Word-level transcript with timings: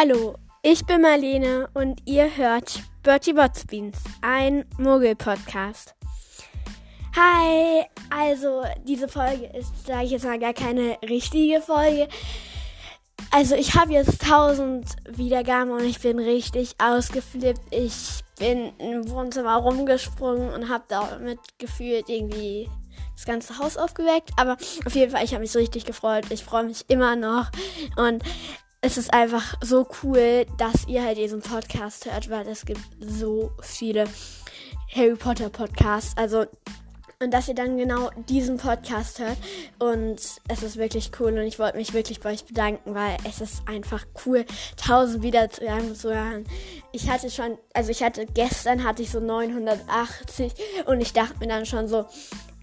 Hallo, 0.00 0.36
ich 0.62 0.86
bin 0.86 1.02
Marlene 1.02 1.68
und 1.74 2.00
ihr 2.04 2.36
hört 2.36 2.84
Bertie 3.02 3.32
Botsbeans, 3.32 3.96
ein 4.22 4.64
Mogel-Podcast. 4.78 5.96
Hi, 7.16 7.84
also 8.08 8.62
diese 8.84 9.08
Folge 9.08 9.46
ist, 9.46 9.88
sage 9.88 10.04
ich 10.04 10.12
jetzt 10.12 10.24
mal, 10.24 10.38
gar 10.38 10.52
keine 10.52 10.98
richtige 11.02 11.60
Folge. 11.60 12.06
Also 13.32 13.56
ich 13.56 13.74
habe 13.74 13.92
jetzt 13.92 14.22
1000 14.22 14.86
Wiedergaben 15.16 15.72
und 15.72 15.82
ich 15.82 15.98
bin 15.98 16.20
richtig 16.20 16.76
ausgeflippt. 16.80 17.62
Ich 17.72 18.20
bin 18.38 18.72
im 18.78 19.10
Wohnzimmer 19.10 19.56
rumgesprungen 19.56 20.50
und 20.50 20.68
habe 20.68 20.84
damit 20.86 21.40
gefühlt 21.58 22.08
irgendwie 22.08 22.70
das 23.16 23.24
ganze 23.24 23.58
Haus 23.58 23.76
aufgeweckt. 23.76 24.30
Aber 24.36 24.58
auf 24.86 24.94
jeden 24.94 25.10
Fall, 25.10 25.24
ich 25.24 25.32
habe 25.32 25.40
mich 25.40 25.50
so 25.50 25.58
richtig 25.58 25.86
gefreut. 25.86 26.26
Ich 26.30 26.44
freue 26.44 26.62
mich 26.62 26.84
immer 26.86 27.16
noch. 27.16 27.50
Und 27.96 28.22
es 28.80 28.96
ist 28.96 29.12
einfach 29.12 29.54
so 29.62 29.86
cool, 30.02 30.46
dass 30.56 30.86
ihr 30.86 31.02
halt 31.02 31.18
diesen 31.18 31.40
Podcast 31.40 32.06
hört, 32.06 32.30
weil 32.30 32.46
es 32.48 32.64
gibt 32.64 32.80
so 33.00 33.50
viele 33.60 34.04
Harry 34.94 35.16
Potter 35.16 35.48
Podcasts. 35.50 36.16
Also 36.16 36.46
und 37.20 37.34
dass 37.34 37.48
ihr 37.48 37.54
dann 37.54 37.76
genau 37.76 38.10
diesen 38.28 38.58
Podcast 38.58 39.18
hört. 39.18 39.38
Und 39.80 40.20
es 40.48 40.62
ist 40.62 40.76
wirklich 40.76 41.10
cool 41.18 41.32
und 41.32 41.42
ich 41.46 41.58
wollte 41.58 41.76
mich 41.76 41.92
wirklich 41.92 42.20
bei 42.20 42.32
euch 42.32 42.44
bedanken, 42.44 42.94
weil 42.94 43.16
es 43.28 43.40
ist 43.40 43.62
einfach 43.66 44.06
cool, 44.24 44.44
tausend 44.76 45.24
wieder 45.24 45.50
zu 45.50 45.64
hören. 45.64 46.44
Ich 46.92 47.10
hatte 47.10 47.28
schon, 47.30 47.58
also 47.74 47.90
ich 47.90 48.04
hatte 48.04 48.24
gestern 48.26 48.84
hatte 48.84 49.02
ich 49.02 49.10
so 49.10 49.18
980 49.18 50.52
und 50.86 51.00
ich 51.00 51.12
dachte 51.12 51.38
mir 51.40 51.48
dann 51.48 51.66
schon 51.66 51.88
so, 51.88 52.06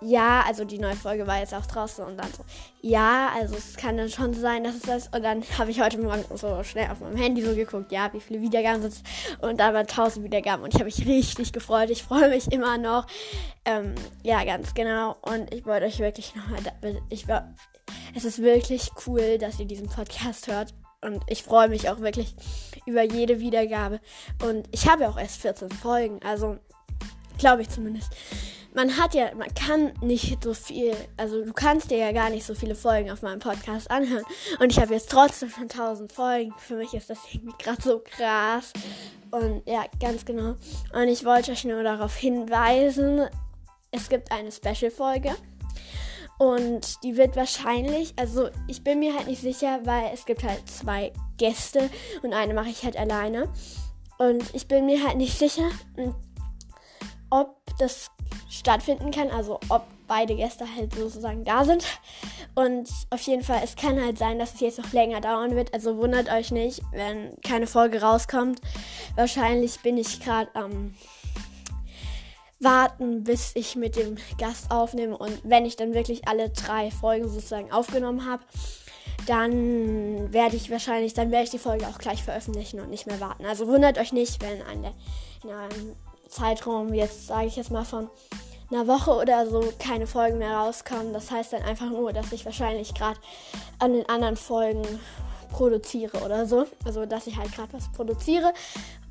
ja, 0.00 0.44
also 0.46 0.64
die 0.64 0.78
neue 0.78 0.94
Folge 0.94 1.26
war 1.26 1.38
jetzt 1.38 1.54
auch 1.54 1.66
draußen 1.66 2.04
und 2.04 2.16
dann 2.16 2.32
so, 2.32 2.44
ja, 2.82 3.30
also 3.34 3.56
es 3.56 3.76
kann 3.76 3.96
dann 3.96 4.08
schon 4.08 4.32
sein, 4.32 4.62
dass 4.62 4.76
es 4.76 4.82
das. 4.82 5.08
Und 5.08 5.22
dann 5.22 5.42
habe 5.58 5.70
ich 5.70 5.80
heute 5.80 5.98
Morgen 5.98 6.24
so 6.36 6.62
schnell 6.62 6.90
auf 6.90 7.00
meinem 7.00 7.16
Handy 7.16 7.42
so 7.42 7.54
geguckt, 7.54 7.90
ja, 7.90 8.12
wie 8.12 8.20
viele 8.20 8.40
Wiedergaben 8.40 8.82
sind 8.82 8.94
es. 8.94 9.02
Und 9.40 9.58
da 9.58 9.74
waren 9.74 9.86
1000 9.86 10.24
Wiedergaben 10.24 10.62
und 10.62 10.72
ich 10.72 10.80
habe 10.80 10.84
mich 10.84 11.06
richtig 11.06 11.52
gefreut. 11.52 11.90
Ich 11.90 12.04
freue 12.04 12.28
mich 12.28 12.52
immer 12.52 12.78
noch. 12.78 13.06
Ähm, 13.64 13.94
ja, 14.22 14.44
ganz 14.44 14.74
genau. 14.74 15.16
Und 15.22 15.52
ich 15.52 15.66
wollte 15.66 15.86
euch 15.86 15.98
wirklich 15.98 16.34
nochmal, 16.36 16.60
ich 17.10 17.26
war, 17.26 17.54
es 18.14 18.24
ist 18.24 18.40
wirklich 18.40 18.90
cool, 19.06 19.38
dass 19.38 19.58
ihr 19.58 19.66
diesen 19.66 19.88
Podcast 19.88 20.46
hört. 20.46 20.74
Und 21.00 21.22
ich 21.28 21.42
freue 21.42 21.68
mich 21.68 21.88
auch 21.88 22.00
wirklich 22.00 22.34
über 22.86 23.02
jede 23.02 23.40
Wiedergabe. 23.40 24.00
Und 24.42 24.68
ich 24.72 24.88
habe 24.88 25.02
ja 25.02 25.10
auch 25.10 25.18
erst 25.18 25.40
14 25.40 25.70
Folgen, 25.70 26.20
also 26.24 26.58
glaube 27.38 27.62
ich 27.62 27.68
zumindest 27.68 28.12
man 28.74 28.96
hat 28.96 29.14
ja, 29.14 29.34
man 29.34 29.52
kann 29.54 29.92
nicht 30.00 30.42
so 30.44 30.54
viel, 30.54 30.94
also 31.16 31.44
du 31.44 31.52
kannst 31.52 31.90
dir 31.90 31.98
ja 31.98 32.12
gar 32.12 32.30
nicht 32.30 32.44
so 32.44 32.54
viele 32.54 32.74
Folgen 32.74 33.10
auf 33.10 33.22
meinem 33.22 33.38
Podcast 33.38 33.90
anhören. 33.90 34.24
Und 34.60 34.70
ich 34.70 34.78
habe 34.78 34.94
jetzt 34.94 35.10
trotzdem 35.10 35.50
schon 35.50 35.64
1000 35.64 36.12
Folgen. 36.12 36.54
Für 36.58 36.76
mich 36.76 36.94
ist 36.94 37.10
das 37.10 37.18
irgendwie 37.32 37.56
gerade 37.58 37.82
so 37.82 38.00
krass. 38.04 38.72
Und 39.30 39.62
ja, 39.66 39.84
ganz 40.00 40.24
genau. 40.24 40.54
Und 40.92 41.08
ich 41.08 41.24
wollte 41.24 41.52
euch 41.52 41.64
nur 41.64 41.82
darauf 41.82 42.16
hinweisen, 42.16 43.26
es 43.90 44.08
gibt 44.08 44.30
eine 44.30 44.52
Special-Folge. 44.52 45.34
Und 46.38 47.02
die 47.02 47.16
wird 47.16 47.34
wahrscheinlich, 47.34 48.14
also 48.16 48.48
ich 48.68 48.84
bin 48.84 49.00
mir 49.00 49.14
halt 49.14 49.26
nicht 49.26 49.42
sicher, 49.42 49.80
weil 49.84 50.10
es 50.14 50.24
gibt 50.24 50.44
halt 50.44 50.68
zwei 50.68 51.12
Gäste 51.36 51.90
und 52.22 52.32
eine 52.32 52.54
mache 52.54 52.68
ich 52.68 52.84
halt 52.84 52.96
alleine. 52.96 53.48
Und 54.18 54.54
ich 54.54 54.68
bin 54.68 54.86
mir 54.86 55.04
halt 55.04 55.16
nicht 55.16 55.36
sicher, 55.36 55.68
ob 57.30 57.56
das 57.78 58.10
stattfinden 58.48 59.10
kann. 59.10 59.30
Also 59.30 59.60
ob 59.68 59.84
beide 60.06 60.34
Gäste 60.34 60.64
halt 60.76 60.94
sozusagen 60.94 61.44
da 61.44 61.64
sind. 61.64 61.84
Und 62.54 62.88
auf 63.10 63.20
jeden 63.22 63.42
Fall, 63.42 63.60
es 63.62 63.76
kann 63.76 64.02
halt 64.02 64.18
sein, 64.18 64.38
dass 64.38 64.54
es 64.54 64.60
jetzt 64.60 64.78
noch 64.78 64.92
länger 64.92 65.20
dauern 65.20 65.54
wird. 65.54 65.74
Also 65.74 65.96
wundert 65.98 66.30
euch 66.30 66.50
nicht, 66.50 66.82
wenn 66.92 67.36
keine 67.42 67.66
Folge 67.66 68.00
rauskommt. 68.00 68.60
Wahrscheinlich 69.16 69.80
bin 69.80 69.98
ich 69.98 70.20
gerade 70.20 70.50
am 70.54 70.94
warten, 72.60 73.22
bis 73.22 73.52
ich 73.54 73.76
mit 73.76 73.96
dem 73.96 74.16
Gast 74.38 74.70
aufnehme. 74.70 75.16
Und 75.16 75.40
wenn 75.44 75.64
ich 75.64 75.76
dann 75.76 75.94
wirklich 75.94 76.26
alle 76.26 76.50
drei 76.50 76.90
Folgen 76.90 77.28
sozusagen 77.28 77.70
aufgenommen 77.70 78.26
habe, 78.28 78.42
dann 79.26 80.32
werde 80.32 80.56
ich 80.56 80.70
wahrscheinlich, 80.70 81.14
dann 81.14 81.30
werde 81.30 81.44
ich 81.44 81.50
die 81.50 81.58
Folge 81.58 81.86
auch 81.86 81.98
gleich 81.98 82.22
veröffentlichen 82.22 82.80
und 82.80 82.90
nicht 82.90 83.06
mehr 83.06 83.20
warten. 83.20 83.44
Also 83.44 83.68
wundert 83.68 83.98
euch 83.98 84.12
nicht, 84.12 84.42
wenn 84.42 84.62
eine, 84.62 84.92
in 85.44 85.50
einem 85.50 85.96
Zeitraum, 86.28 86.94
jetzt 86.94 87.26
sage 87.26 87.46
ich 87.46 87.56
jetzt 87.56 87.70
mal 87.70 87.84
von 87.84 88.08
einer 88.70 88.86
Woche 88.86 89.12
oder 89.12 89.46
so, 89.46 89.72
keine 89.78 90.06
Folgen 90.06 90.38
mehr 90.38 90.56
rauskommen. 90.56 91.12
Das 91.12 91.30
heißt 91.30 91.52
dann 91.52 91.62
einfach 91.62 91.88
nur, 91.88 92.12
dass 92.12 92.32
ich 92.32 92.44
wahrscheinlich 92.44 92.94
gerade 92.94 93.18
an 93.78 93.92
den 93.92 94.08
anderen 94.08 94.36
Folgen 94.36 94.82
produziere 95.50 96.18
oder 96.24 96.46
so. 96.46 96.66
Also, 96.84 97.06
dass 97.06 97.26
ich 97.26 97.36
halt 97.36 97.52
gerade 97.52 97.72
was 97.72 97.90
produziere. 97.92 98.52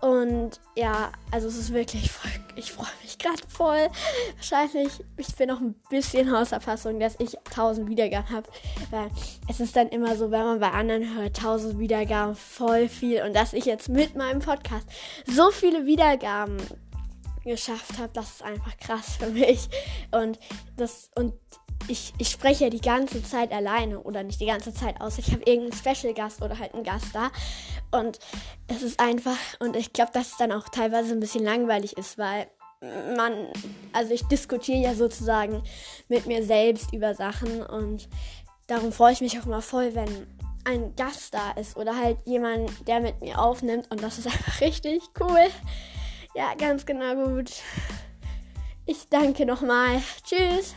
Und 0.00 0.60
ja, 0.76 1.10
also 1.30 1.48
es 1.48 1.56
ist 1.56 1.72
wirklich 1.72 2.10
voll, 2.10 2.30
ich 2.54 2.70
freue 2.72 2.86
mich 3.02 3.18
gerade 3.18 3.42
voll. 3.48 3.88
Wahrscheinlich, 4.36 5.02
ich 5.16 5.34
bin 5.36 5.48
noch 5.48 5.60
ein 5.60 5.74
bisschen 5.88 6.32
außer 6.34 6.60
Fassung, 6.60 7.00
dass 7.00 7.18
ich 7.18 7.38
1000 7.46 7.88
Wiedergaben 7.88 8.28
habe. 8.30 8.46
Weil 8.90 9.08
es 9.48 9.60
ist 9.60 9.74
dann 9.74 9.88
immer 9.88 10.16
so, 10.16 10.30
wenn 10.30 10.44
man 10.44 10.60
bei 10.60 10.70
anderen 10.70 11.16
hört, 11.16 11.38
1000 11.38 11.78
Wiedergaben 11.78 12.34
voll 12.34 12.88
viel. 12.88 13.22
Und 13.22 13.34
dass 13.34 13.54
ich 13.54 13.64
jetzt 13.64 13.88
mit 13.88 14.16
meinem 14.16 14.40
Podcast 14.40 14.86
so 15.26 15.50
viele 15.50 15.86
Wiedergaben 15.86 16.58
geschafft 17.46 17.98
habe, 17.98 18.10
das 18.12 18.30
ist 18.30 18.42
einfach 18.42 18.76
krass 18.78 19.16
für 19.18 19.30
mich. 19.30 19.68
Und 20.12 20.38
das 20.76 21.10
und 21.14 21.32
ich, 21.88 22.12
ich 22.18 22.30
spreche 22.30 22.64
ja 22.64 22.70
die 22.70 22.80
ganze 22.80 23.22
Zeit 23.22 23.52
alleine 23.52 24.00
oder 24.00 24.22
nicht 24.22 24.40
die 24.40 24.46
ganze 24.46 24.72
Zeit 24.72 25.00
aus. 25.00 25.18
Ich 25.18 25.30
habe 25.32 25.42
irgendeinen 25.44 25.72
Special 25.72 26.14
Gast 26.14 26.42
oder 26.42 26.58
halt 26.58 26.74
einen 26.74 26.84
Gast 26.84 27.14
da. 27.14 27.30
Und 27.92 28.18
es 28.68 28.82
ist 28.82 28.98
einfach, 28.98 29.38
und 29.60 29.76
ich 29.76 29.92
glaube, 29.92 30.10
dass 30.12 30.32
es 30.32 30.36
dann 30.36 30.52
auch 30.52 30.68
teilweise 30.68 31.12
ein 31.12 31.20
bisschen 31.20 31.44
langweilig 31.44 31.96
ist, 31.96 32.18
weil 32.18 32.48
man, 33.16 33.48
also 33.92 34.12
ich 34.12 34.22
diskutiere 34.24 34.78
ja 34.78 34.94
sozusagen 34.94 35.62
mit 36.08 36.26
mir 36.26 36.42
selbst 36.42 36.92
über 36.92 37.14
Sachen 37.14 37.62
und 37.62 38.08
darum 38.66 38.92
freue 38.92 39.12
ich 39.12 39.20
mich 39.20 39.38
auch 39.40 39.46
immer 39.46 39.62
voll, 39.62 39.94
wenn 39.94 40.26
ein 40.64 40.94
Gast 40.96 41.32
da 41.32 41.52
ist 41.52 41.76
oder 41.76 41.96
halt 41.96 42.18
jemand, 42.24 42.70
der 42.86 43.00
mit 43.00 43.20
mir 43.20 43.40
aufnimmt 43.40 43.90
und 43.90 44.02
das 44.02 44.18
ist 44.18 44.26
einfach 44.26 44.60
richtig 44.60 45.02
cool. 45.20 45.46
Ja, 46.36 46.52
ganz 46.54 46.84
genau 46.84 47.14
gut. 47.14 47.50
Ich 48.84 49.08
danke 49.08 49.46
nochmal. 49.46 50.02
Tschüss. 50.22 50.74